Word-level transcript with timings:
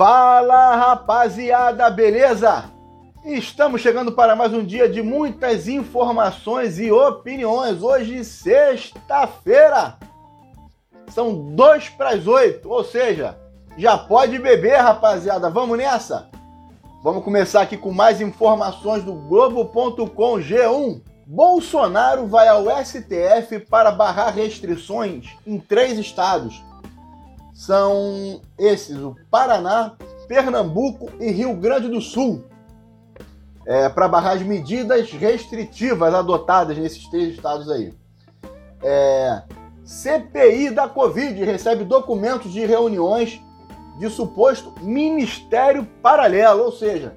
Fala 0.00 0.76
rapaziada, 0.76 1.90
beleza? 1.90 2.64
Estamos 3.22 3.82
chegando 3.82 4.10
para 4.10 4.34
mais 4.34 4.50
um 4.50 4.64
dia 4.64 4.88
de 4.88 5.02
muitas 5.02 5.68
informações 5.68 6.78
e 6.78 6.90
opiniões. 6.90 7.82
Hoje, 7.82 8.24
sexta-feira, 8.24 9.98
são 11.08 11.54
dois 11.54 11.90
para 11.90 12.14
as 12.14 12.26
oito, 12.26 12.70
ou 12.70 12.82
seja, 12.82 13.38
já 13.76 13.98
pode 13.98 14.38
beber, 14.38 14.78
rapaziada. 14.78 15.50
Vamos 15.50 15.76
nessa? 15.76 16.30
Vamos 17.04 17.22
começar 17.22 17.60
aqui 17.60 17.76
com 17.76 17.92
mais 17.92 18.22
informações 18.22 19.04
do 19.04 19.12
Globo.com 19.12 20.38
G1. 20.38 21.02
Bolsonaro 21.26 22.26
vai 22.26 22.48
ao 22.48 22.64
STF 22.82 23.66
para 23.68 23.90
barrar 23.90 24.34
restrições 24.34 25.36
em 25.46 25.58
três 25.58 25.98
estados 25.98 26.69
são 27.60 28.40
esses: 28.58 28.96
o 28.96 29.14
Paraná, 29.30 29.92
Pernambuco 30.26 31.10
e 31.20 31.30
Rio 31.30 31.54
Grande 31.54 31.88
do 31.88 32.00
Sul. 32.00 32.44
É, 33.66 33.90
para 33.90 34.08
barrar 34.08 34.36
as 34.36 34.42
medidas 34.42 35.12
restritivas 35.12 36.14
adotadas 36.14 36.78
nesses 36.78 37.06
três 37.08 37.34
estados 37.34 37.70
aí. 37.70 37.92
É, 38.82 39.42
CPI 39.84 40.70
da 40.70 40.88
Covid 40.88 41.44
recebe 41.44 41.84
documentos 41.84 42.50
de 42.50 42.64
reuniões 42.64 43.38
de 43.98 44.08
suposto 44.08 44.72
ministério 44.80 45.86
paralelo, 46.02 46.64
ou 46.64 46.72
seja, 46.72 47.14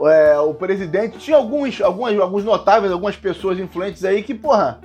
é, 0.00 0.38
o 0.38 0.54
presidente 0.54 1.18
tinha 1.18 1.36
alguns, 1.36 1.82
algumas, 1.82 2.18
alguns 2.18 2.44
notáveis, 2.44 2.90
algumas 2.90 3.16
pessoas 3.16 3.58
influentes 3.58 4.04
aí 4.04 4.22
que, 4.22 4.34
porra, 4.34 4.80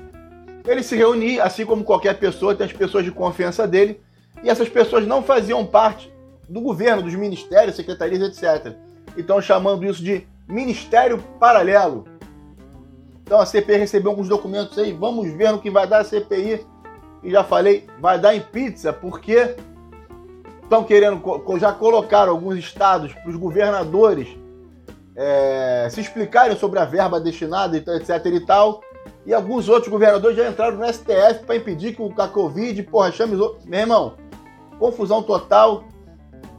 ele 0.65 0.83
se 0.83 0.95
reunia, 0.95 1.43
assim 1.43 1.65
como 1.65 1.83
qualquer 1.83 2.17
pessoa, 2.17 2.55
tem 2.55 2.65
as 2.65 2.73
pessoas 2.73 3.03
de 3.03 3.11
confiança 3.11 3.67
dele, 3.67 4.01
e 4.43 4.49
essas 4.49 4.69
pessoas 4.69 5.05
não 5.05 5.21
faziam 5.21 5.65
parte 5.65 6.13
do 6.47 6.61
governo, 6.61 7.01
dos 7.01 7.15
ministérios, 7.15 7.75
secretarias, 7.75 8.21
etc. 8.21 8.75
Então 9.17 9.41
chamando 9.41 9.85
isso 9.85 10.03
de 10.03 10.27
ministério 10.47 11.17
paralelo. 11.39 12.05
Então 13.23 13.39
a 13.39 13.45
CPI 13.45 13.77
recebeu 13.77 14.11
alguns 14.11 14.27
documentos 14.27 14.77
aí, 14.77 14.91
vamos 14.91 15.31
ver 15.31 15.51
no 15.51 15.59
que 15.59 15.69
vai 15.69 15.87
dar 15.87 15.99
a 15.99 16.03
CPI. 16.03 16.65
E 17.23 17.31
já 17.31 17.43
falei, 17.43 17.87
vai 18.01 18.19
dar 18.19 18.35
em 18.35 18.41
pizza, 18.41 18.91
porque 18.91 19.55
estão 20.61 20.83
querendo, 20.83 21.21
já 21.57 21.71
colocaram 21.71 22.33
alguns 22.33 22.57
estados 22.57 23.13
para 23.13 23.29
os 23.29 23.37
governadores 23.37 24.27
é, 25.15 25.87
se 25.89 26.01
explicarem 26.01 26.57
sobre 26.57 26.79
a 26.79 26.85
verba 26.85 27.19
destinada, 27.19 27.77
etc 27.77 28.25
e 28.25 28.39
tal. 28.41 28.81
E 29.25 29.33
alguns 29.33 29.69
outros 29.69 29.89
governadores 29.89 30.35
já 30.35 30.49
entraram 30.49 30.77
no 30.77 30.85
STF 30.85 31.45
para 31.45 31.55
impedir 31.55 31.95
que 31.95 32.01
o 32.01 32.13
a 32.17 32.27
Covid, 32.27 32.83
porra, 32.83 33.11
chame 33.11 33.35
os 33.35 33.65
Meu 33.65 33.79
irmão, 33.79 34.15
confusão 34.77 35.23
total. 35.23 35.85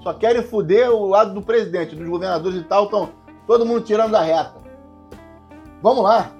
Só 0.03 0.12
querem 0.12 0.42
foder 0.42 0.91
o 0.91 1.06
lado 1.06 1.34
do 1.34 1.42
presidente, 1.42 1.95
dos 1.95 2.09
governadores 2.09 2.59
e 2.59 2.64
tal. 2.64 2.84
Estão 2.84 3.11
todo 3.47 3.67
mundo 3.67 3.83
tirando 3.83 4.12
da 4.12 4.20
reta. 4.20 4.55
Vamos 5.83 6.05
lá. 6.05 6.31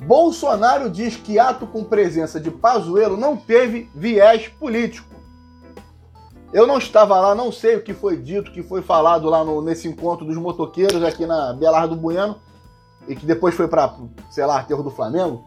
Bolsonaro 0.00 0.88
diz 0.88 1.16
que 1.16 1.38
ato 1.38 1.66
com 1.66 1.84
presença 1.84 2.40
de 2.40 2.50
Pazuello 2.50 3.16
não 3.16 3.36
teve 3.36 3.90
viés 3.94 4.48
político. 4.48 5.08
Eu 6.52 6.66
não 6.66 6.78
estava 6.78 7.20
lá, 7.20 7.34
não 7.34 7.52
sei 7.52 7.76
o 7.76 7.82
que 7.82 7.92
foi 7.92 8.16
dito, 8.16 8.50
o 8.50 8.52
que 8.52 8.62
foi 8.62 8.80
falado 8.80 9.28
lá 9.28 9.44
no, 9.44 9.60
nesse 9.60 9.86
encontro 9.86 10.24
dos 10.24 10.36
motoqueiros 10.36 11.02
aqui 11.02 11.26
na 11.26 11.52
Belardo 11.52 11.94
Bueno 11.94 12.36
e 13.08 13.16
que 13.16 13.26
depois 13.26 13.54
foi 13.54 13.66
para, 13.66 13.96
sei 14.30 14.44
lá, 14.44 14.60
aterro 14.60 14.82
do 14.82 14.90
Flamengo. 14.90 15.42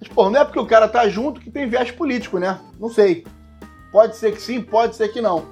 Mas, 0.00 0.08
pô, 0.08 0.30
não 0.30 0.40
é 0.40 0.44
porque 0.44 0.58
o 0.58 0.66
cara 0.66 0.88
tá 0.88 1.08
junto 1.08 1.40
que 1.40 1.50
tem 1.50 1.68
viés 1.68 1.90
político, 1.90 2.38
né? 2.38 2.58
Não 2.80 2.88
sei. 2.88 3.26
Pode 3.92 4.16
ser 4.16 4.32
que 4.32 4.40
sim, 4.40 4.60
pode 4.60 4.96
ser 4.96 5.08
que 5.08 5.20
não. 5.20 5.44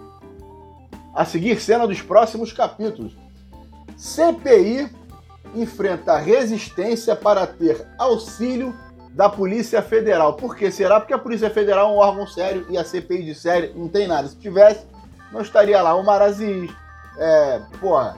A 1.14 1.24
seguir, 1.24 1.60
cena 1.60 1.86
dos 1.86 2.02
próximos 2.02 2.52
capítulos. 2.52 3.16
CPI 3.96 4.90
enfrenta 5.54 6.16
resistência 6.18 7.16
para 7.16 7.46
ter 7.46 7.86
auxílio 7.98 8.74
da 9.12 9.28
Polícia 9.28 9.80
Federal. 9.80 10.34
Por 10.34 10.54
que 10.54 10.70
será? 10.70 11.00
Porque 11.00 11.14
a 11.14 11.18
Polícia 11.18 11.48
Federal 11.48 11.90
é 11.90 11.92
um 11.94 11.96
órgão 11.96 12.26
sério 12.26 12.66
e 12.68 12.76
a 12.76 12.84
CPI 12.84 13.24
de 13.24 13.34
série 13.34 13.72
não 13.74 13.88
tem 13.88 14.06
nada. 14.06 14.28
Se 14.28 14.36
tivesse, 14.36 14.84
não 15.32 15.40
estaria 15.40 15.80
lá 15.80 15.94
o 15.94 16.04
Maraziz, 16.04 16.70
é, 17.18 17.62
porra, 17.80 18.16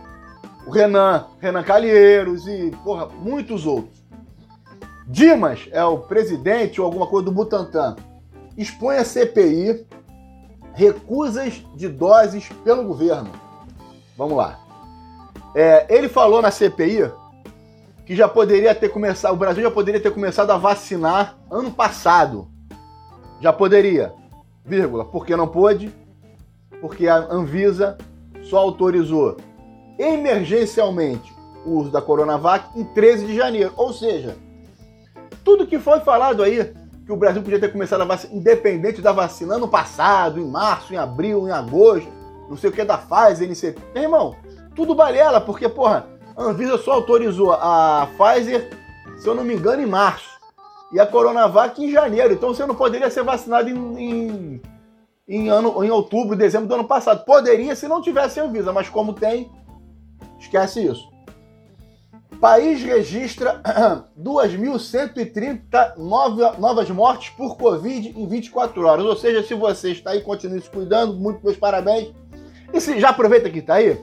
o 0.69 0.71
Renan, 0.71 1.25
Renan 1.41 1.63
Calheiros 1.63 2.47
e, 2.47 2.71
porra, 2.85 3.07
muitos 3.07 3.65
outros. 3.65 4.05
Dimas 5.07 5.67
é 5.73 5.83
o 5.83 5.97
presidente 5.97 6.79
ou 6.79 6.85
alguma 6.85 7.07
coisa 7.07 7.25
do 7.25 7.33
Butantan. 7.33 7.97
Expõe 8.55 8.99
a 8.99 9.05
CPI 9.05 9.87
recusas 10.75 11.65
de 11.75 11.89
doses 11.89 12.51
pelo 12.63 12.85
governo. 12.85 13.31
Vamos 14.15 14.37
lá. 14.37 14.61
É, 15.55 15.87
ele 15.89 16.07
falou 16.07 16.43
na 16.43 16.51
CPI 16.51 17.11
que 18.05 18.15
já 18.15 18.29
poderia 18.29 18.75
ter 18.75 18.91
começado, 18.91 19.33
o 19.33 19.39
Brasil 19.39 19.63
já 19.63 19.71
poderia 19.71 20.01
ter 20.01 20.11
começado 20.11 20.51
a 20.51 20.59
vacinar 20.59 21.39
ano 21.51 21.71
passado. 21.71 22.47
Já 23.41 23.55
poderia, 23.55 24.13
vírgula, 24.67 25.07
porque 25.07 25.35
não 25.35 25.49
pôde, 25.49 25.91
porque 26.79 27.09
a 27.09 27.17
Anvisa 27.17 27.97
só 28.43 28.59
autorizou 28.59 29.39
emergencialmente 29.99 31.35
o 31.65 31.79
uso 31.79 31.91
da 31.91 32.01
Coronavac 32.01 32.79
em 32.79 32.85
13 32.85 33.27
de 33.27 33.37
janeiro. 33.37 33.73
Ou 33.77 33.93
seja, 33.93 34.37
tudo 35.45 35.67
que 35.67 35.79
foi 35.79 36.01
falado 36.01 36.43
aí, 36.43 36.73
que 37.05 37.13
o 37.13 37.17
Brasil 37.17 37.43
podia 37.43 37.59
ter 37.59 37.73
começado 37.73 38.03
a 38.03 38.05
vacina, 38.05 38.35
independente 38.35 39.01
da 39.01 39.13
vacina, 39.13 39.55
ano 39.55 39.69
passado, 39.69 40.41
em 40.41 40.47
março, 40.47 40.93
em 40.93 40.97
abril, 40.97 41.49
em 41.49 41.51
agosto, 41.51 42.09
não 42.49 42.57
sei 42.57 42.71
o 42.71 42.73
que 42.73 42.85
da 42.85 42.99
Pfizer, 42.99 43.49
NC. 43.49 43.75
Meu 43.95 44.03
irmão, 44.03 44.37
tudo 44.75 44.95
balela, 44.95 45.41
porque, 45.41 45.69
porra, 45.69 46.07
a 46.37 46.43
Anvisa 46.45 46.79
só 46.79 46.93
autorizou 46.93 47.53
a 47.53 48.09
Pfizer, 48.17 48.71
se 49.19 49.27
eu 49.27 49.35
não 49.35 49.45
me 49.45 49.55
engano, 49.55 49.83
em 49.83 49.87
março. 49.87 50.39
E 50.93 50.99
a 50.99 51.07
Coronavac 51.07 51.83
em 51.83 51.91
janeiro. 51.91 52.33
Então 52.33 52.55
você 52.55 52.65
não 52.65 52.75
poderia 52.75 53.11
ser 53.11 53.23
vacinado 53.23 53.69
em, 53.69 53.99
em, 53.99 54.63
em, 55.29 55.49
ano, 55.49 55.85
em 55.85 55.91
outubro, 55.91 56.35
dezembro 56.35 56.67
do 56.67 56.75
ano 56.75 56.85
passado. 56.85 57.25
Poderia 57.25 57.77
se 57.77 57.87
não 57.87 58.01
tivesse 58.01 58.41
Anvisa, 58.41 58.73
mas 58.73 58.89
como 58.89 59.13
tem, 59.13 59.51
Esquece 60.39 60.87
isso. 60.87 61.09
País 62.41 62.81
registra 62.83 63.61
2.130 64.19 65.97
novas 66.59 66.89
mortes 66.91 67.31
por 67.31 67.57
Covid 67.57 68.15
em 68.17 68.29
24 68.29 68.87
horas. 68.87 69.05
Ou 69.05 69.17
seja, 69.17 69.43
se 69.43 69.55
você 69.55 69.91
está 69.91 70.11
aí, 70.11 70.21
continue 70.21 70.61
se 70.61 70.71
cuidando. 70.71 71.15
Muito 71.15 71.45
meus 71.45 71.57
parabéns. 71.57 72.15
E 72.73 72.81
se 72.81 73.01
já 73.01 73.09
aproveita 73.11 73.51
que 73.51 73.59
está 73.59 73.75
aí. 73.75 74.01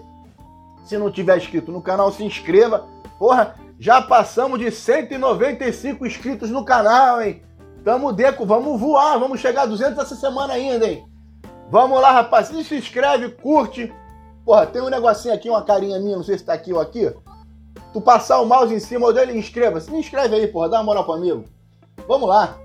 Se 0.85 0.97
não 0.97 1.09
tiver 1.09 1.37
inscrito 1.37 1.71
no 1.71 1.81
canal, 1.81 2.11
se 2.11 2.25
inscreva. 2.25 2.85
Porra, 3.17 3.55
já 3.79 4.01
passamos 4.01 4.59
de 4.59 4.69
195 4.69 6.05
inscritos 6.05 6.49
no 6.49 6.65
canal, 6.65 7.21
hein? 7.21 7.41
Tamo 7.85 8.11
deco, 8.11 8.45
vamos 8.45 8.79
voar, 8.79 9.17
vamos 9.17 9.39
chegar 9.39 9.61
a 9.61 9.67
200 9.67 9.97
essa 9.97 10.15
semana 10.15 10.53
ainda, 10.53 10.85
hein? 10.87 11.05
Vamos 11.69 12.01
lá, 12.01 12.11
rapaz. 12.11 12.47
Se 12.47 12.75
inscreve, 12.75 13.29
curte 13.29 13.93
Porra, 14.45 14.67
tem 14.67 14.81
um 14.81 14.89
negocinho 14.89 15.33
aqui, 15.33 15.49
uma 15.49 15.63
carinha 15.63 15.99
minha, 15.99 16.17
não 16.17 16.23
sei 16.23 16.37
se 16.37 16.45
tá 16.45 16.53
aqui 16.53 16.71
ou 16.71 16.79
aqui. 16.79 17.11
Tu 17.91 17.99
passar 17.99 18.39
o 18.39 18.45
mouse 18.45 18.73
em 18.73 18.79
cima 18.79 19.11
dele, 19.11 19.37
inscreva-se. 19.37 19.89
Me 19.89 19.99
inscreve 19.99 20.35
aí, 20.35 20.47
porra, 20.47 20.69
dá 20.69 20.77
uma 20.77 20.83
moral 20.83 21.03
pro 21.03 21.13
amigo. 21.13 21.45
Vamos 22.07 22.29
lá. 22.29 22.55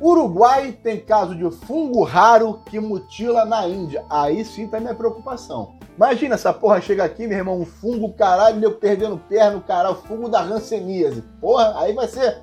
Uruguai 0.00 0.72
tem 0.72 0.98
caso 1.00 1.34
de 1.34 1.48
fungo 1.64 2.02
raro 2.02 2.60
que 2.66 2.78
mutila 2.78 3.44
na 3.44 3.66
Índia. 3.66 4.04
Aí 4.10 4.44
sim 4.44 4.66
tá 4.66 4.80
minha 4.80 4.94
preocupação. 4.94 5.74
Imagina 5.96 6.34
essa 6.34 6.52
porra 6.52 6.80
chega 6.80 7.04
aqui, 7.04 7.26
meu 7.26 7.38
irmão, 7.38 7.60
um 7.60 7.64
fungo, 7.64 8.12
caralho, 8.12 8.62
eu 8.62 8.72
perdendo 8.72 9.16
perna, 9.16 9.60
caralho, 9.60 9.94
fungo 9.94 10.28
da 10.28 10.40
ranceníase. 10.40 11.22
Porra, 11.40 11.74
aí 11.78 11.92
vai 11.92 12.08
ser 12.08 12.42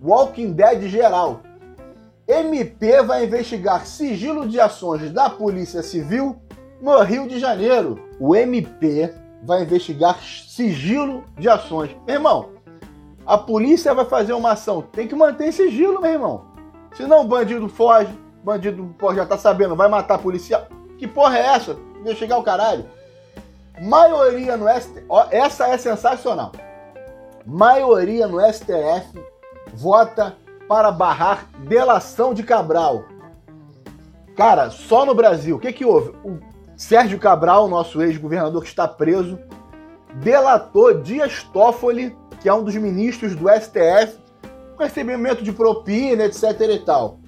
Walking 0.00 0.52
Dead 0.52 0.88
geral. 0.88 1.40
MP 2.26 3.02
vai 3.02 3.26
investigar 3.26 3.86
sigilo 3.86 4.48
de 4.48 4.58
ações 4.58 5.12
da 5.12 5.28
Polícia 5.28 5.82
Civil 5.82 6.40
no 6.80 7.00
Rio 7.02 7.28
de 7.28 7.38
Janeiro, 7.38 7.98
o 8.18 8.34
MP 8.34 9.12
vai 9.42 9.62
investigar 9.62 10.18
sigilo 10.22 11.24
de 11.38 11.48
ações. 11.48 11.90
Meu 12.06 12.16
irmão, 12.16 12.50
a 13.26 13.38
polícia 13.38 13.94
vai 13.94 14.04
fazer 14.04 14.32
uma 14.32 14.52
ação, 14.52 14.82
tem 14.82 15.08
que 15.08 15.14
manter 15.14 15.52
sigilo, 15.52 16.00
meu 16.00 16.12
irmão. 16.12 16.44
Senão 16.94 17.22
o 17.22 17.28
bandido 17.28 17.68
foge, 17.68 18.12
bandido 18.42 18.94
pô, 18.98 19.14
já 19.14 19.24
tá 19.24 19.38
sabendo, 19.38 19.76
vai 19.76 19.88
matar 19.88 20.18
policial. 20.18 20.66
Que 20.98 21.06
porra 21.06 21.38
é 21.38 21.46
essa? 21.46 21.76
Investigar 22.00 22.38
o 22.38 22.44
caralho. 22.44 22.84
Maioria 23.80 24.56
no 24.56 24.68
STF, 24.68 25.04
essa 25.30 25.66
é 25.68 25.76
sensacional. 25.76 26.52
Maioria 27.44 28.26
no 28.26 28.40
STF 28.40 29.20
vota 29.74 30.36
para 30.68 30.90
barrar 30.90 31.48
delação 31.66 32.32
de 32.32 32.42
Cabral. 32.42 33.04
Cara, 34.36 34.70
só 34.70 35.04
no 35.04 35.14
Brasil, 35.14 35.56
o 35.56 35.60
que 35.60 35.72
que 35.72 35.84
houve? 35.84 36.10
O 36.24 36.38
Sérgio 36.76 37.18
Cabral, 37.18 37.68
nosso 37.68 38.02
ex-governador 38.02 38.62
que 38.62 38.68
está 38.68 38.88
preso, 38.88 39.38
delatou 40.16 41.00
Dias 41.00 41.42
Toffoli, 41.44 42.16
que 42.40 42.48
é 42.48 42.54
um 42.54 42.64
dos 42.64 42.74
ministros 42.74 43.34
do 43.34 43.48
STF, 43.48 44.18
com 44.76 44.82
recebimento 44.82 45.42
de 45.42 45.52
propina, 45.52 46.24
etc 46.24 46.60
e 46.60 46.78
tal. 46.80 47.18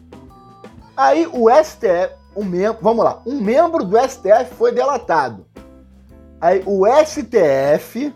Aí 0.96 1.26
o 1.26 1.48
STF, 1.50 2.14
um 2.34 2.44
membro, 2.44 2.78
vamos 2.82 3.04
lá, 3.04 3.22
um 3.26 3.40
membro 3.40 3.84
do 3.84 3.96
STF 3.98 4.54
foi 4.56 4.72
delatado. 4.72 5.46
Aí 6.40 6.62
o 6.66 6.84
STF 7.04 8.14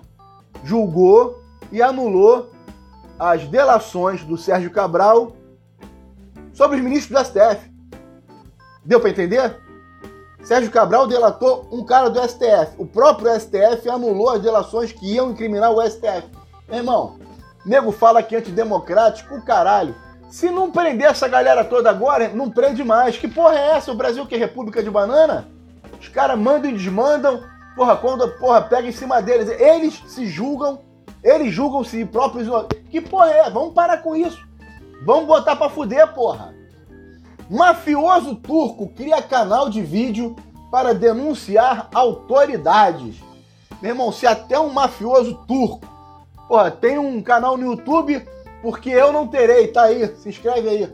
julgou 0.64 1.42
e 1.70 1.80
anulou 1.80 2.50
as 3.18 3.46
delações 3.46 4.24
do 4.24 4.36
Sérgio 4.36 4.70
Cabral 4.70 5.36
sobre 6.52 6.78
os 6.78 6.82
ministros 6.82 7.18
do 7.18 7.24
STF. 7.24 7.70
Deu 8.84 8.98
para 8.98 9.10
entender? 9.10 9.69
Sérgio 10.42 10.70
Cabral 10.70 11.06
delatou 11.06 11.68
um 11.70 11.84
cara 11.84 12.08
do 12.08 12.20
STF. 12.20 12.74
O 12.78 12.86
próprio 12.86 13.32
STF 13.38 13.88
anulou 13.88 14.30
as 14.30 14.40
delações 14.40 14.92
que 14.92 15.14
iam 15.14 15.30
incriminar 15.30 15.70
o 15.70 15.82
STF. 15.82 16.28
Irmão, 16.70 17.18
nego 17.64 17.92
fala 17.92 18.22
que 18.22 18.34
é 18.34 18.38
antidemocrático, 18.38 19.42
caralho. 19.42 19.94
Se 20.30 20.50
não 20.50 20.70
prender 20.70 21.08
essa 21.08 21.26
galera 21.28 21.64
toda 21.64 21.90
agora, 21.90 22.28
não 22.28 22.50
prende 22.50 22.84
mais. 22.84 23.18
Que 23.18 23.28
porra 23.28 23.58
é 23.58 23.70
essa? 23.72 23.92
O 23.92 23.96
Brasil 23.96 24.24
que 24.26 24.34
é 24.34 24.38
república 24.38 24.82
de 24.82 24.90
banana? 24.90 25.48
Os 26.00 26.08
caras 26.08 26.38
mandam 26.38 26.70
e 26.70 26.74
desmandam. 26.74 27.42
Porra, 27.74 27.96
quando 27.96 28.28
porra 28.38 28.62
pega 28.62 28.88
em 28.88 28.92
cima 28.92 29.20
deles, 29.20 29.48
eles 29.60 30.02
se 30.06 30.26
julgam, 30.26 30.80
eles 31.22 31.52
julgam 31.52 31.84
si 31.84 32.04
próprios. 32.04 32.48
Que 32.90 33.00
porra 33.00 33.30
é? 33.30 33.50
Vamos 33.50 33.74
parar 33.74 33.98
com 33.98 34.14
isso. 34.16 34.40
Vamos 35.04 35.26
botar 35.26 35.56
pra 35.56 35.68
fuder, 35.68 36.12
porra. 36.14 36.54
Mafioso 37.50 38.36
turco 38.36 38.86
cria 38.90 39.20
canal 39.20 39.68
de 39.68 39.82
vídeo 39.82 40.36
para 40.70 40.94
denunciar 40.94 41.88
autoridades. 41.92 43.16
Meu 43.82 43.90
irmão, 43.90 44.12
se 44.12 44.24
até 44.24 44.60
um 44.60 44.72
mafioso 44.72 45.34
turco, 45.48 45.80
tem 46.80 46.96
um 46.96 47.20
canal 47.20 47.56
no 47.56 47.72
YouTube, 47.72 48.24
porque 48.62 48.90
eu 48.90 49.12
não 49.12 49.26
terei, 49.26 49.66
tá 49.66 49.82
aí, 49.82 50.06
se 50.18 50.28
inscreve 50.28 50.68
aí. 50.68 50.92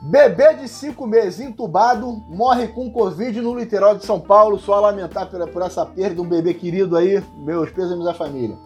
Bebê 0.00 0.54
de 0.54 0.66
5 0.66 1.06
meses 1.06 1.40
entubado 1.40 2.10
morre 2.30 2.68
com 2.68 2.90
Covid 2.90 3.42
no 3.42 3.54
litoral 3.54 3.94
de 3.96 4.06
São 4.06 4.18
Paulo. 4.18 4.58
Só 4.58 4.76
a 4.76 4.80
lamentar 4.80 5.26
por, 5.26 5.46
por 5.50 5.60
essa 5.60 5.84
perda, 5.84 6.22
um 6.22 6.28
bebê 6.28 6.54
querido 6.54 6.96
aí. 6.96 7.22
Meus 7.36 7.68
pêsames 7.70 8.06
à 8.06 8.14
família. 8.14 8.56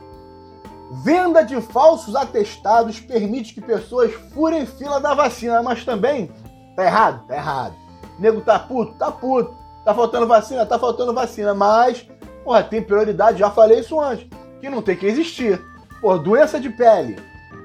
Venda 1.03 1.43
de 1.43 1.61
falsos 1.61 2.15
atestados 2.15 3.01
permite 3.01 3.53
que 3.55 3.61
pessoas 3.61 4.13
furem 4.33 4.65
fila 4.65 5.01
da 5.01 5.15
vacina, 5.15 5.61
mas 5.61 5.85
também 5.85 6.31
Tá 6.77 6.85
errado? 6.85 7.27
Tá 7.27 7.37
errado. 7.37 7.75
O 8.19 8.23
nego 8.23 8.41
tá 8.41 8.59
puto? 8.59 8.95
Tá 8.95 9.11
puto. 9.11 9.55
Tá 9.85 9.95
faltando 9.95 10.27
vacina? 10.27 10.67
Tá 10.67 10.79
faltando 10.79 11.13
vacina. 11.13 11.55
Mas, 11.55 12.09
porra, 12.43 12.63
tem 12.63 12.83
prioridade, 12.83 13.39
já 13.39 13.51
falei 13.51 13.81
isso 13.81 14.01
antes, 14.01 14.29
que 14.61 14.71
não 14.71 14.83
tem 14.83 14.97
que 14.97 15.07
existir. 15.07 15.63
Porra, 16.01 16.19
doença 16.19 16.59
de 16.59 16.71
pele. 16.71 17.17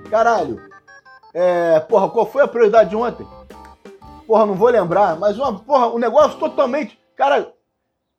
Caralho. 0.10 0.62
É, 1.34 1.80
porra, 1.82 2.10
qual 2.10 2.26
foi 2.26 2.44
a 2.44 2.48
prioridade 2.48 2.90
de 2.90 2.96
ontem? 2.96 3.26
Porra, 4.28 4.46
não 4.46 4.56
vou 4.56 4.70
lembrar, 4.70 5.18
mas 5.18 5.38
uma, 5.38 5.60
porra, 5.60 5.88
um 5.88 5.98
negócio 5.98 6.38
totalmente. 6.40 7.00
Cara, 7.16 7.52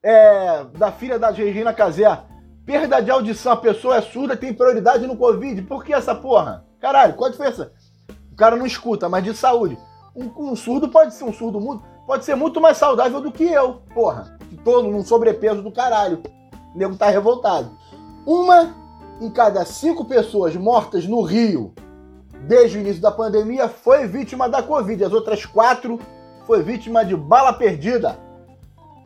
é, 0.03 0.65
da 0.77 0.91
filha 0.91 1.19
da 1.19 1.31
Regina 1.31 1.73
Casé. 1.73 2.19
Perda 2.65 3.01
de 3.01 3.11
audição, 3.11 3.53
a 3.53 3.57
pessoa 3.57 3.97
é 3.97 4.01
surda, 4.01 4.37
tem 4.37 4.55
prioridade 4.55 5.07
no 5.07 5.17
Covid. 5.17 5.63
Por 5.63 5.85
que 5.85 5.93
essa 5.93 6.15
porra? 6.15 6.65
Caralho, 6.81 7.15
qual 7.15 7.29
a 7.29 7.31
diferença? 7.31 7.73
O 8.33 8.37
cara 8.37 8.57
não 8.57 8.67
escuta, 8.67 9.09
mas 9.09 9.25
de 9.25 9.35
saúde. 9.35 9.77
Um, 10.21 10.51
um, 10.51 10.57
surdo 10.57 10.89
pode 10.89 11.15
ser 11.15 11.25
um 11.25 11.33
surdo 11.33 11.59
muito. 11.59 11.83
Pode 12.07 12.25
ser 12.25 12.35
muito 12.35 12.61
mais 12.61 12.77
saudável 12.77 13.21
do 13.21 13.33
que 13.33 13.45
eu, 13.45 13.83
porra. 13.95 14.39
Todo 14.63 14.89
num 14.89 15.03
sobrepeso 15.03 15.63
do 15.63 15.73
caralho. 15.73 16.23
O 16.75 16.79
nego 16.79 16.97
tá 16.97 17.09
revoltado. 17.09 17.71
Uma 18.27 18.75
em 19.21 19.31
cada 19.31 19.65
cinco 19.65 20.05
pessoas 20.05 20.55
mortas 20.57 21.07
no 21.07 21.23
Rio 21.23 21.73
desde 22.47 22.79
o 22.79 22.81
início 22.81 23.01
da 23.01 23.11
pandemia 23.11 23.69
foi 23.69 24.07
vítima 24.07 24.49
da 24.49 24.63
Covid. 24.63 25.03
As 25.05 25.13
outras 25.13 25.47
quatro 25.47 25.99
foi 26.47 26.63
vítima 26.63 27.05
de 27.05 27.17
bala 27.17 27.53
perdida. 27.53 28.19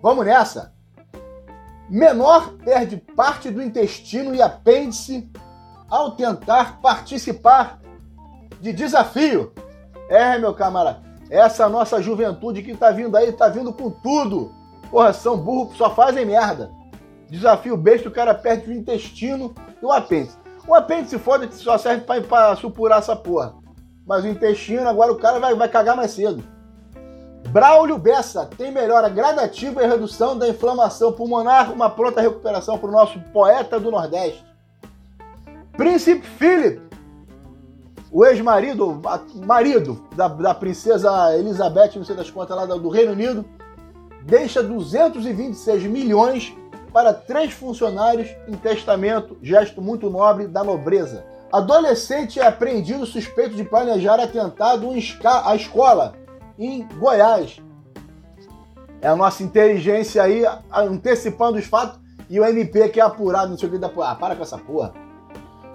Vamos 0.03 0.25
nessa. 0.25 0.73
Menor 1.89 2.55
perde 2.65 2.97
parte 2.97 3.51
do 3.51 3.63
intestino 3.63 4.35
e 4.35 4.41
apêndice 4.41 5.31
ao 5.91 6.13
tentar 6.13 6.81
participar 6.81 7.79
de 8.61 8.73
desafio 8.73 9.53
é, 10.09 10.39
meu 10.39 10.55
camarada, 10.55 11.03
essa 11.31 11.69
nossa 11.69 12.01
juventude 12.03 12.63
que 12.63 12.77
tá 12.77 12.91
vindo 12.91 13.17
aí, 13.17 13.33
tá 13.33 13.49
vindo 13.49 13.73
com 13.73 13.91
tudo. 13.91 14.53
Porra, 14.91 15.13
são 15.13 15.37
burros 15.37 15.77
só 15.77 15.95
fazem 15.95 16.27
merda. 16.27 16.71
Desafio 17.29 17.77
besta, 17.77 18.09
o 18.09 18.13
cara 18.13 18.35
perde 18.35 18.71
o 18.71 18.73
intestino 18.73 19.55
e 19.83 19.85
o 19.85 19.91
apêndice. 19.91 20.37
O 20.67 20.75
apêndice 20.75 21.19
foda 21.19 21.47
que 21.47 21.55
só 21.55 21.77
serve 21.77 22.03
pra, 22.03 22.21
pra 22.21 22.57
supurar 22.57 22.99
essa 22.99 23.17
porra. 23.17 23.55
Mas 24.07 24.25
o 24.25 24.29
intestino, 24.29 24.89
agora 24.89 25.13
o 25.13 25.19
cara 25.19 25.41
vai, 25.41 25.55
vai 25.55 25.69
cagar 25.69 25.97
mais 25.97 26.13
cedo. 26.13 26.45
Braulio 27.49 27.99
Bessa 27.99 28.49
tem 28.57 28.73
melhora 28.73 29.09
gradativa 29.09 29.83
e 29.83 29.87
redução 29.87 30.37
da 30.37 30.49
inflamação 30.49 31.13
pulmonar, 31.13 31.73
uma 31.73 31.89
pronta 31.89 32.21
recuperação 32.21 32.79
para 32.79 32.89
o 32.89 32.93
nosso 32.93 33.21
poeta 33.33 33.79
do 33.79 33.91
Nordeste. 33.91 34.45
Príncipe 35.77 36.27
Philip 36.27 36.83
o 38.15 38.25
ex-marido, 38.25 39.03
marido 39.45 40.01
da, 40.15 40.29
da 40.29 40.55
princesa 40.55 41.37
Elizabeth, 41.37 41.97
não 41.97 42.05
sei 42.05 42.15
das 42.15 42.31
contas 42.31 42.57
lá 42.57 42.65
do 42.65 42.89
Reino 42.89 43.11
Unido, 43.11 43.45
deixa 44.23 44.63
226 44.63 45.83
milhões 45.83 46.57
para 46.93 47.13
três 47.13 47.53
funcionários 47.53 48.29
em 48.47 48.53
testamento, 48.53 49.37
gesto 49.43 49.83
muito 49.83 50.09
nobre 50.09 50.47
da 50.47 50.63
nobreza. 50.63 51.25
Adolescente 51.53 52.39
é 52.39 52.47
apreendido 52.47 53.05
suspeito 53.05 53.57
de 53.57 53.65
planejar 53.65 54.21
atentado 54.21 54.91
à 55.45 55.57
escola 55.57 56.15
em 56.57 56.87
Goiás. 56.97 57.61
É 59.03 59.09
a 59.09 59.17
nossa 59.17 59.43
inteligência 59.43 60.23
aí 60.23 60.45
antecipando 60.73 61.59
os 61.59 61.67
fatos 61.67 61.99
e 62.31 62.39
o 62.39 62.45
MP 62.45 62.91
que 62.91 63.01
é 63.01 63.03
apurado, 63.03 63.51
não 63.51 63.59
sei 63.59 63.69
o 63.69 63.73
que 63.73 63.79
da 63.79 63.91
Ah, 63.99 64.15
para 64.15 64.37
com 64.37 64.43
essa 64.45 64.57
porra. 64.57 65.04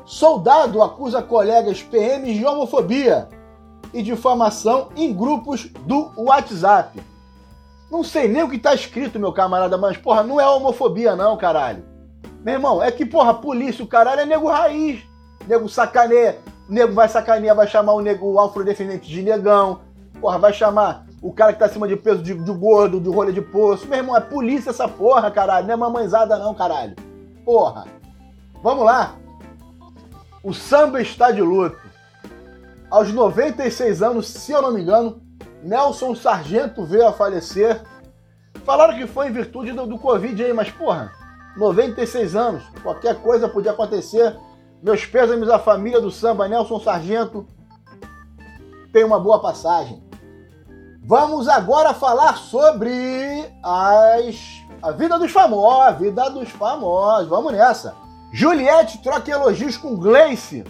Soldado 0.10 0.82
acusa 0.82 1.22
colegas 1.22 1.84
PMs 1.84 2.40
de 2.40 2.44
homofobia 2.44 3.30
e 3.94 4.02
difamação 4.02 4.90
em 4.96 5.14
grupos 5.14 5.66
do 5.86 6.12
WhatsApp. 6.18 7.00
Não 7.92 8.04
sei 8.04 8.28
nem 8.28 8.42
o 8.42 8.50
que 8.50 8.58
tá 8.58 8.74
escrito, 8.74 9.20
meu 9.20 9.32
camarada, 9.32 9.78
mas, 9.78 9.98
porra, 9.98 10.24
não 10.24 10.42
é 10.42 10.50
homofobia, 10.50 11.16
não, 11.16 11.38
caralho. 11.38 11.86
Meu 12.44 12.56
irmão, 12.56 12.82
é 12.82 12.92
que, 12.92 13.06
porra, 13.06 13.36
polícia, 13.36 13.86
o 13.86 13.88
caralho 13.88 14.22
é 14.22 14.26
nego 14.26 14.48
raiz. 14.48 15.04
Nego 15.48 15.70
sacaneia. 15.70 16.40
Nego 16.68 16.94
vai 16.94 17.08
sacanear, 17.08 17.56
vai 17.56 17.68
chamar 17.68 17.94
o 17.94 18.02
nego 18.02 18.34
o 18.34 18.40
afrodescendente 18.40 19.08
de 19.08 19.22
negão. 19.22 19.82
Porra, 20.20 20.40
vai 20.40 20.54
chamar 20.54 21.06
o 21.22 21.32
cara 21.32 21.54
que 21.54 21.60
tá 21.60 21.66
acima 21.66 21.88
de 21.88 21.96
peso 21.96 22.24
de, 22.24 22.34
de 22.34 22.52
gordo, 22.52 23.00
de 23.00 23.10
rolha 23.10 23.32
de 23.32 23.44
poço. 23.44 23.86
Meu 23.88 24.00
irmão, 24.00 24.18
é 24.18 24.22
polícia 24.22 24.72
essa 24.72 24.88
porra, 24.88 25.30
caralho. 25.30 25.68
Não 25.68 25.74
é 25.76 25.78
mamãezada, 25.78 26.40
não, 26.40 26.56
caralho. 26.56 26.96
Porra. 27.46 27.86
Vamos 28.64 28.84
lá. 28.84 29.16
O 30.44 30.54
samba 30.54 31.02
está 31.02 31.32
de 31.32 31.42
luto. 31.42 31.78
Aos 32.90 33.12
96 33.12 34.02
anos, 34.02 34.28
se 34.28 34.52
eu 34.52 34.62
não 34.62 34.72
me 34.72 34.82
engano, 34.82 35.22
Nelson 35.62 36.16
Sargento 36.16 36.84
veio 36.86 37.08
a 37.08 37.14
falecer. 37.14 37.82
Falaram 38.64 38.98
que 38.98 39.06
foi 39.06 39.28
em 39.28 39.32
virtude 39.32 39.72
do, 39.72 39.86
do 39.86 39.98
Covid 39.98 40.44
aí, 40.44 40.54
mas 40.54 40.72
porra, 40.72 41.12
96 41.58 42.36
anos, 42.36 42.64
qualquer 42.82 43.22
coisa 43.22 43.50
podia 43.50 43.72
acontecer. 43.72 44.38
Meus 44.82 45.06
pêsames 45.06 45.50
à 45.50 45.60
família 45.60 46.00
do 46.00 46.10
samba, 46.10 46.48
Nelson 46.48 46.80
Sargento. 46.80 47.46
Tem 48.94 49.04
uma 49.04 49.20
boa 49.20 49.42
passagem. 49.42 50.02
Vamos 51.04 51.48
agora 51.48 51.94
falar 51.94 52.38
sobre 52.38 52.90
as 53.64 54.60
a 54.82 54.92
vida 54.92 55.20
dos 55.20 55.32
famosos, 55.32 55.82
a 55.82 55.92
vida 55.92 56.30
dos 56.30 56.50
famosos. 56.50 57.28
Vamos 57.28 57.52
nessa. 57.52 57.94
Juliette 58.32 59.02
troca 59.02 59.32
elogios 59.32 59.76
com 59.76 59.96
Gleice. 59.96 60.64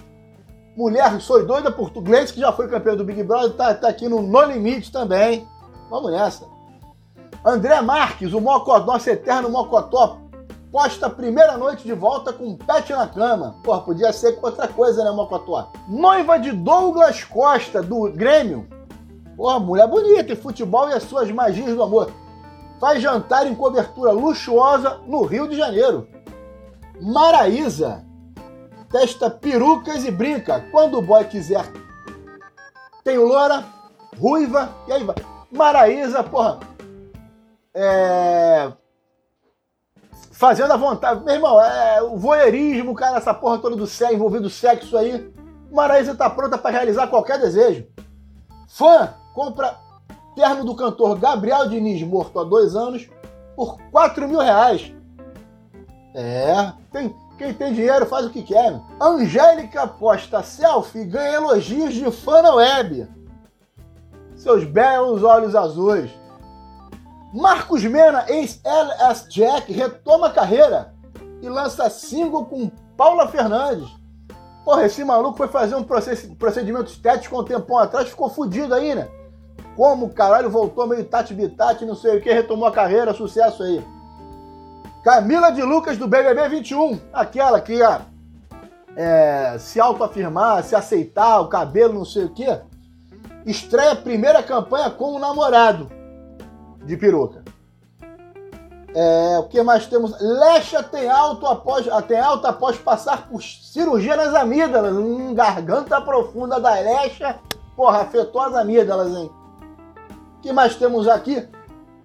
Mulher, 0.78 1.20
sou 1.20 1.46
doida 1.46 1.70
por 1.70 1.90
tu. 1.90 2.02
Gleice, 2.02 2.34
que 2.34 2.40
já 2.40 2.54
foi 2.54 2.70
campeã 2.70 2.96
do 2.96 3.04
Big 3.04 3.22
Brother, 3.22 3.56
tá, 3.56 3.74
tá 3.74 3.90
aqui 3.90 4.08
no 4.08 4.22
No 4.22 4.44
Limite 4.44 4.92
também. 4.92 5.46
Vamos 5.90 6.12
nessa. 6.12 6.46
André 7.44 7.82
Marques, 7.82 8.34
o 8.34 8.40
Mocotó, 8.40 8.86
nosso 8.86 9.10
eterno 9.10 9.50
Mocotó, 9.50 10.20
posta 10.72 11.08
a 11.08 11.10
primeira 11.10 11.58
noite 11.58 11.84
de 11.84 11.94
volta 11.94 12.32
com 12.32 12.46
um 12.46 12.56
pet 12.56 12.92
na 12.94 13.08
cama. 13.08 13.56
Porra, 13.64 13.82
podia 13.82 14.14
ser 14.14 14.38
outra 14.42 14.68
coisa, 14.68 15.04
né, 15.04 15.12
Mocotó? 15.12 15.70
Noiva 15.88 16.38
de 16.38 16.52
Douglas 16.52 17.24
Costa, 17.26 17.82
do 17.82 18.12
Grêmio. 18.12 18.68
Porra, 19.36 19.60
mulher 19.60 19.88
bonita, 19.88 20.32
e 20.32 20.36
futebol 20.36 20.90
e 20.90 20.94
as 20.94 21.04
suas 21.04 21.30
magias 21.32 21.74
do 21.74 21.84
amor. 21.84 22.12
Faz 22.80 23.02
jantar 23.02 23.48
em 23.48 23.56
cobertura 23.56 24.12
luxuosa 24.12 25.00
no 25.06 25.24
Rio 25.24 25.48
de 25.48 25.58
Janeiro. 25.58 26.08
Maraísa 27.02 28.06
testa 28.92 29.30
perucas 29.30 30.04
e 30.06 30.12
brinca. 30.12 30.66
Quando 30.72 30.98
o 30.98 31.02
boy 31.02 31.24
quiser. 31.26 31.66
Tem 33.04 33.18
Loura, 33.18 33.64
Ruiva 34.18 34.70
e 34.88 34.92
aí 34.92 35.04
vai. 35.04 35.16
Maraísa, 35.52 36.24
porra. 36.24 36.60
É. 37.74 38.72
Fazendo 40.32 40.72
a 40.74 40.78
vontade. 40.78 41.24
Meu 41.24 41.36
irmão, 41.36 41.62
é 41.62 42.02
o 42.02 42.18
voyeurismo, 42.18 42.96
cara, 42.96 43.18
essa 43.18 43.34
porra 43.34 43.60
toda 43.60 43.76
do 43.76 43.88
sexo, 43.88 44.16
envolvido 44.16 44.50
sexo 44.50 44.98
aí. 44.98 45.34
Maraísa 45.72 46.16
tá 46.16 46.30
pronta 46.30 46.58
para 46.58 46.72
realizar 46.72 47.08
qualquer 47.08 47.40
desejo. 47.40 47.86
Fã 48.68 49.14
compra 49.34 49.78
terno 50.36 50.64
do 50.64 50.76
cantor 50.76 51.20
Gabriel 51.20 51.68
Diniz, 51.68 52.02
morto 52.04 52.40
há 52.40 52.44
dois 52.44 52.76
anos, 52.76 53.10
por 53.56 53.78
4 53.92 54.28
mil 54.28 54.40
reais. 54.40 54.94
É, 56.22 56.74
tem, 56.92 57.16
quem 57.38 57.54
tem 57.54 57.74
dinheiro 57.74 58.06
faz 58.06 58.26
o 58.26 58.30
que 58.30 58.44
quer. 58.44 58.78
Angélica 59.00 59.88
posta 59.88 60.44
selfie 60.44 61.00
e 61.00 61.06
ganha 61.06 61.36
elogios 61.36 61.94
de 61.94 62.12
fã 62.12 62.42
na 62.42 62.56
web. 62.56 63.08
Seus 64.36 64.66
belos 64.66 65.24
olhos 65.24 65.56
azuis. 65.56 66.12
Marcos 67.34 67.86
Mena, 67.86 68.26
ex-LS 68.28 69.30
Jack, 69.30 69.72
retoma 69.72 70.28
a 70.28 70.32
carreira 70.32 70.94
e 71.42 71.48
lança 71.48 71.90
single 71.90 72.46
com 72.48 72.70
Paula 72.98 73.30
Fernandes. 73.30 73.88
Porra, 74.66 74.86
esse 74.86 75.06
maluco 75.06 75.38
foi 75.38 75.48
fazer 75.48 75.76
um 75.76 75.84
procedimento 75.84 76.92
estético 76.92 77.40
um 77.40 77.46
tempão 77.46 77.78
atrás, 77.78 78.10
ficou 78.10 78.30
fudido 78.30 78.76
aí, 78.76 78.94
né? 78.94 79.08
Como 79.78 80.10
caralho 80.10 80.50
voltou 80.50 80.86
meio 80.86 81.06
tati-bitati, 81.06 81.86
não 81.86 81.96
sei 81.96 82.18
o 82.18 82.22
que, 82.22 82.34
retomou 82.34 82.68
a 82.68 82.74
carreira, 82.74 83.14
sucesso 83.14 83.64
aí. 83.64 83.82
Camila 85.04 85.50
de 85.50 85.62
Lucas 85.62 85.98
do 85.98 86.08
BBB 86.08 86.50
21, 86.50 87.00
aquela 87.14 87.62
que 87.62 87.74
ia 87.74 88.02
é, 88.96 89.56
se 89.58 89.80
autoafirmar, 89.80 90.62
se 90.64 90.76
aceitar, 90.76 91.40
o 91.40 91.48
cabelo, 91.48 91.94
não 91.94 92.06
sei 92.06 92.26
o 92.26 92.30
que, 92.30 92.46
estreia 93.46 93.94
a 93.94 93.96
primeira 93.96 94.44
campanha 94.44 94.90
com 94.90 95.14
o 95.14 95.20
namorado 95.20 95.90
de 96.84 96.98
peruca. 96.98 97.44
É, 98.94 99.38
o 99.40 99.44
que 99.44 99.62
mais 99.62 99.86
temos? 99.86 100.20
Lecha 100.20 100.84
tem 100.84 101.10
alto 101.10 101.46
após, 101.48 101.88
tem 102.08 102.20
alta 102.20 102.50
após 102.50 102.78
passar 102.78 103.30
por 103.30 103.42
cirurgia 103.42 104.18
nas 104.18 104.34
amígdalas. 104.34 104.94
Hum, 104.94 105.34
garganta 105.34 106.02
profunda 106.02 106.60
da 106.60 106.74
Lecha. 106.74 107.40
Porra, 107.76 108.02
afetou 108.02 108.42
as 108.42 108.56
amígdalas, 108.56 109.16
hein? 109.16 109.32
O 110.38 110.42
que 110.42 110.52
mais 110.52 110.76
temos 110.76 111.08
aqui? 111.08 111.48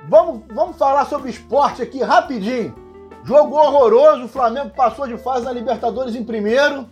Vamos, 0.08 0.42
vamos 0.54 0.76
falar 0.76 1.06
sobre 1.06 1.30
esporte 1.30 1.82
aqui 1.82 2.02
rapidinho. 2.02 2.83
Jogo 3.24 3.56
horroroso, 3.56 4.24
o 4.24 4.28
Flamengo 4.28 4.70
passou 4.70 5.06
de 5.06 5.16
fase 5.16 5.46
na 5.46 5.52
Libertadores 5.52 6.14
em 6.14 6.22
primeiro. 6.22 6.86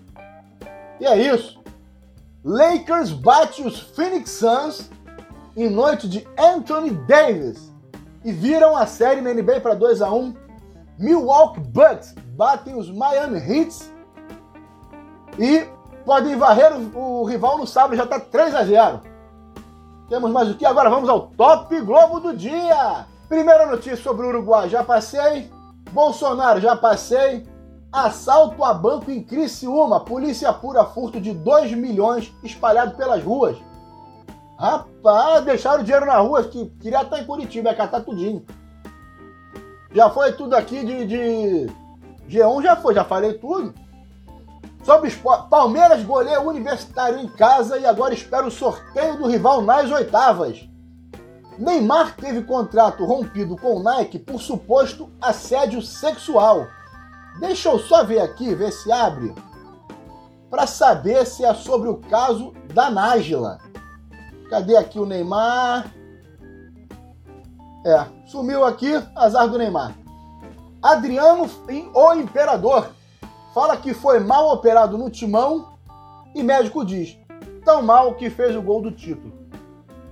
E 0.98 1.04
é 1.04 1.16
isso. 1.16 1.62
Lakers 2.42 3.12
bate 3.12 3.62
os 3.62 3.78
Phoenix 3.78 4.30
Suns 4.30 4.90
em 5.54 5.68
noite 5.68 6.08
de 6.08 6.26
Anthony 6.38 6.90
Davis 6.90 7.70
e 8.24 8.32
viram 8.32 8.74
a 8.74 8.86
série 8.86 9.20
na 9.20 9.32
NBA 9.34 9.60
para 9.60 9.74
2 9.74 10.00
a 10.00 10.10
1. 10.10 10.34
Milwaukee 10.98 11.60
Bucks 11.60 12.14
batem 12.34 12.76
os 12.76 12.90
Miami 12.90 13.38
Heat 13.38 13.92
e 15.38 15.66
podem 16.04 16.36
varrer 16.36 16.72
o, 16.74 17.20
o 17.20 17.24
rival 17.24 17.58
no 17.58 17.66
sábado, 17.66 17.96
já 17.96 18.04
está 18.04 18.18
3 18.18 18.54
a 18.54 18.64
0. 18.64 19.00
Temos 20.08 20.30
mais 20.30 20.50
o 20.50 20.54
que? 20.54 20.64
Agora 20.64 20.88
vamos 20.88 21.08
ao 21.08 21.28
Top 21.28 21.78
Globo 21.80 22.20
do 22.20 22.34
dia. 22.34 23.06
Primeira 23.28 23.66
notícia 23.66 23.96
sobre 23.96 24.26
o 24.26 24.28
Uruguai, 24.30 24.68
já 24.68 24.82
passei. 24.82 25.50
Bolsonaro, 25.92 26.60
já 26.60 26.74
passei. 26.74 27.46
Assalto 27.92 28.64
a 28.64 28.72
banco 28.72 29.10
em 29.10 29.22
Criciúma. 29.22 30.00
Polícia 30.00 30.48
apura 30.48 30.84
furto 30.84 31.20
de 31.20 31.32
2 31.32 31.72
milhões 31.72 32.32
espalhado 32.42 32.96
pelas 32.96 33.22
ruas. 33.22 33.58
Rapaz, 34.58 35.44
deixaram 35.44 35.82
o 35.82 35.84
dinheiro 35.84 36.06
na 36.06 36.18
rua, 36.18 36.44
que 36.44 36.66
queria 36.80 37.02
estar 37.02 37.20
em 37.20 37.26
Curitiba, 37.26 37.70
ia 37.70 37.76
catar 37.76 38.00
tudinho. 38.00 38.46
Já 39.92 40.08
foi 40.08 40.32
tudo 40.32 40.54
aqui 40.54 40.84
de, 40.84 41.06
de 41.06 41.66
G1, 42.28 42.62
já 42.62 42.76
foi, 42.76 42.94
já 42.94 43.04
falei 43.04 43.34
tudo. 43.34 43.74
Sobre 44.82 45.08
esporte, 45.08 45.48
Palmeiras 45.48 46.02
goleia 46.02 46.40
Universitário 46.40 47.18
em 47.18 47.28
casa 47.28 47.78
e 47.78 47.84
agora 47.84 48.14
espera 48.14 48.46
o 48.46 48.50
sorteio 48.50 49.18
do 49.18 49.28
rival 49.28 49.60
nas 49.62 49.90
oitavas. 49.90 50.66
Neymar 51.62 52.16
teve 52.16 52.42
contrato 52.42 53.04
rompido 53.04 53.56
com 53.56 53.76
o 53.76 53.82
Nike 53.84 54.18
por 54.18 54.40
suposto 54.40 55.08
assédio 55.20 55.80
sexual. 55.80 56.66
Deixa 57.38 57.68
eu 57.68 57.78
só 57.78 58.02
ver 58.02 58.20
aqui, 58.20 58.52
ver 58.52 58.72
se 58.72 58.90
abre, 58.90 59.32
para 60.50 60.66
saber 60.66 61.24
se 61.24 61.44
é 61.44 61.54
sobre 61.54 61.88
o 61.88 61.98
caso 61.98 62.52
da 62.74 62.90
Nájila. 62.90 63.58
Cadê 64.50 64.76
aqui 64.76 64.98
o 64.98 65.06
Neymar? 65.06 65.94
É, 67.86 68.06
sumiu 68.26 68.64
aqui, 68.64 68.92
azar 69.14 69.48
do 69.48 69.56
Neymar. 69.56 69.94
Adriano, 70.82 71.48
o 71.94 72.14
Imperador, 72.14 72.90
fala 73.54 73.76
que 73.76 73.94
foi 73.94 74.18
mal 74.18 74.52
operado 74.52 74.98
no 74.98 75.08
timão 75.08 75.78
e 76.34 76.42
médico 76.42 76.84
diz, 76.84 77.16
tão 77.64 77.82
mal 77.82 78.16
que 78.16 78.28
fez 78.28 78.56
o 78.56 78.62
gol 78.62 78.82
do 78.82 78.90
título 78.90 79.41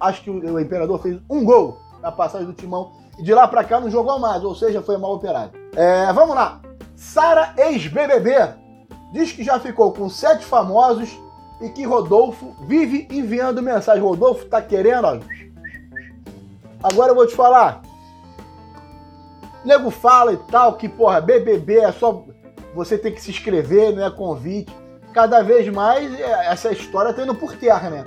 acho 0.01 0.23
que 0.23 0.31
o, 0.31 0.59
Imperador 0.59 0.99
fez 1.01 1.21
um 1.29 1.45
gol 1.45 1.79
na 2.01 2.11
passagem 2.11 2.47
do 2.47 2.55
Timão 2.55 2.93
e 3.19 3.23
de 3.23 3.35
lá 3.35 3.47
para 3.47 3.63
cá 3.63 3.79
não 3.79 3.91
jogou 3.91 4.19
mais, 4.19 4.43
ou 4.43 4.55
seja, 4.55 4.81
foi 4.81 4.97
mal 4.97 5.15
operado. 5.15 5.53
É, 5.77 6.13
vamos 6.13 6.35
lá. 6.35 6.61
Sara 6.97 7.55
ex-BBB 7.57 8.35
diz 9.13 9.33
que 9.33 9.45
já 9.45 9.61
ficou 9.61 9.93
com 9.93 10.09
sete 10.09 10.45
famosos 10.45 11.19
e 11.61 11.69
que 11.69 11.85
Rodolfo 11.85 12.57
vive 12.67 13.07
enviando 13.11 13.63
mensagem. 13.63 14.03
Rodolfo 14.03 14.47
tá 14.47 14.63
querendo, 14.63 15.05
ó. 15.05 15.19
Agora 16.83 17.11
eu 17.11 17.15
vou 17.15 17.27
te 17.27 17.35
falar. 17.35 17.83
nego 19.65 19.91
fala 19.91 20.33
e 20.33 20.37
tal 20.37 20.75
que, 20.75 20.89
porra, 20.89 21.21
BBB 21.21 21.81
é 21.81 21.93
só 21.93 22.25
você 22.75 22.97
ter 22.97 23.11
que 23.11 23.21
se 23.21 23.31
inscrever, 23.31 23.95
não 23.95 24.05
é 24.05 24.11
convite. 24.11 24.75
Cada 25.13 25.43
vez 25.43 25.69
mais 25.69 26.19
é, 26.19 26.47
essa 26.47 26.71
história 26.71 27.13
tá 27.13 27.23
indo 27.23 27.35
por 27.35 27.55
terra, 27.57 27.91
né? 27.91 28.05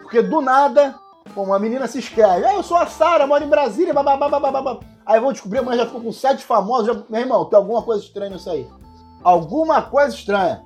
Porque 0.00 0.22
do 0.22 0.40
nada 0.40 0.94
como 1.36 1.52
a 1.52 1.58
menina 1.58 1.86
se 1.86 1.98
inscreve. 1.98 2.46
Ah, 2.46 2.54
eu 2.54 2.62
sou 2.62 2.78
a 2.78 2.86
Sara, 2.86 3.26
moro 3.26 3.44
em 3.44 3.48
Brasília, 3.48 3.92
babá. 3.92 4.80
Aí 5.04 5.20
vão 5.20 5.32
descobrir, 5.32 5.60
mas 5.60 5.76
já 5.76 5.84
ficou 5.84 6.00
com 6.00 6.10
sete 6.10 6.42
famosos. 6.42 6.86
Já... 6.86 7.02
Meu 7.10 7.20
irmão, 7.20 7.44
tem 7.44 7.58
alguma 7.58 7.82
coisa 7.82 8.02
estranha 8.02 8.30
nisso 8.30 8.48
aí. 8.48 8.66
Alguma 9.22 9.82
coisa 9.82 10.16
estranha. 10.16 10.64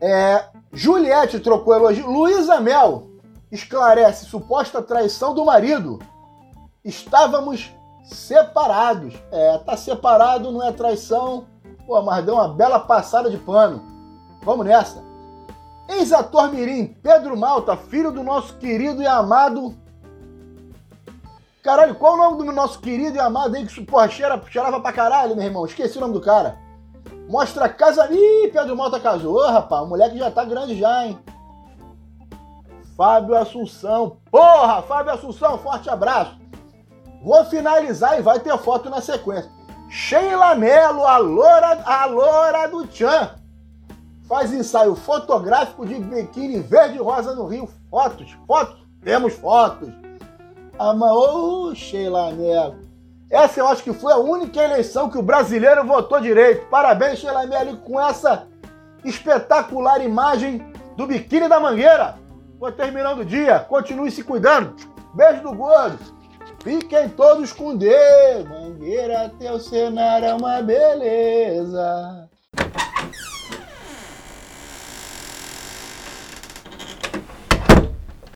É, 0.00 0.46
Juliette 0.72 1.38
trocou 1.40 1.74
elogio. 1.74 2.10
Luísa 2.10 2.58
Mel 2.58 3.10
esclarece 3.52 4.24
suposta 4.24 4.80
traição 4.80 5.34
do 5.34 5.44
marido. 5.44 5.98
Estávamos 6.82 7.70
separados. 8.02 9.14
É, 9.30 9.58
tá 9.58 9.76
separado 9.76 10.50
não 10.50 10.66
é 10.66 10.72
traição. 10.72 11.44
Pô, 11.86 12.00
mas 12.00 12.24
deu 12.24 12.34
uma 12.34 12.48
bela 12.48 12.80
passada 12.80 13.30
de 13.30 13.36
pano. 13.36 13.82
Vamos 14.42 14.64
nessa. 14.64 15.09
Ex-ator 15.90 16.52
Mirim, 16.52 16.86
Pedro 17.02 17.36
Malta, 17.36 17.76
filho 17.76 18.12
do 18.12 18.22
nosso 18.22 18.56
querido 18.58 19.02
e 19.02 19.06
amado. 19.06 19.74
Caralho, 21.62 21.96
qual 21.96 22.14
o 22.14 22.16
nome 22.16 22.38
do 22.38 22.52
nosso 22.52 22.78
querido 22.78 23.16
e 23.16 23.20
amado 23.20 23.56
aí 23.56 23.66
que 23.66 23.84
porra, 23.84 24.08
cheira, 24.08 24.40
cheirava 24.48 24.80
pra 24.80 24.92
caralho, 24.92 25.34
meu 25.34 25.44
irmão? 25.44 25.66
Esqueci 25.66 25.98
o 25.98 26.00
nome 26.00 26.14
do 26.14 26.20
cara. 26.20 26.56
Mostra 27.28 27.66
a 27.66 27.68
casa. 27.68 28.08
Ih, 28.10 28.50
Pedro 28.52 28.76
Malta 28.76 29.00
casou, 29.00 29.46
rapaz. 29.48 29.82
O 29.82 29.88
moleque 29.88 30.16
já 30.16 30.30
tá 30.30 30.44
grande 30.44 30.78
já, 30.78 31.06
hein? 31.06 31.18
Fábio 32.96 33.36
Assunção. 33.36 34.18
Porra, 34.30 34.82
Fábio 34.82 35.12
Assunção, 35.12 35.58
forte 35.58 35.90
abraço. 35.90 36.38
Vou 37.22 37.44
finalizar 37.46 38.18
e 38.18 38.22
vai 38.22 38.38
ter 38.38 38.56
foto 38.58 38.88
na 38.88 39.00
sequência. 39.00 39.50
Sheila 39.88 40.54
Melo, 40.54 41.04
a 41.04 41.18
loura, 41.18 41.82
a 41.84 42.04
loura 42.06 42.68
do 42.68 42.86
Tchan 42.86 43.39
faz 44.30 44.52
ensaio 44.52 44.94
fotográfico 44.94 45.84
de 45.84 45.96
biquíni 45.96 46.60
verde 46.60 46.94
e 46.94 47.02
rosa 47.02 47.34
no 47.34 47.48
Rio. 47.48 47.68
Fotos, 47.90 48.38
fotos, 48.46 48.80
temos 49.02 49.34
fotos. 49.34 49.88
Amaô, 50.78 51.74
Sheila 51.74 52.30
Mello. 52.30 52.76
Essa 53.28 53.58
eu 53.58 53.66
acho 53.66 53.82
que 53.82 53.92
foi 53.92 54.12
a 54.12 54.18
única 54.18 54.62
eleição 54.62 55.10
que 55.10 55.18
o 55.18 55.22
brasileiro 55.22 55.84
votou 55.84 56.20
direito. 56.20 56.68
Parabéns, 56.68 57.18
Sheila 57.18 57.44
Mello, 57.44 57.78
com 57.78 58.00
essa 58.00 58.46
espetacular 59.04 60.00
imagem 60.00 60.58
do 60.96 61.08
biquíni 61.08 61.48
da 61.48 61.58
Mangueira. 61.58 62.14
Vou 62.60 62.70
terminando 62.70 63.20
o 63.20 63.24
dia. 63.24 63.58
Continue 63.58 64.12
se 64.12 64.22
cuidando. 64.22 64.76
Beijo 65.12 65.42
do 65.42 65.52
gordo. 65.52 65.98
Fiquem 66.62 67.08
todos 67.08 67.52
com 67.52 67.76
Deus. 67.76 68.48
Mangueira, 68.48 69.32
teu 69.40 69.58
cenário 69.58 70.28
é 70.28 70.34
uma 70.34 70.62
beleza. 70.62 72.29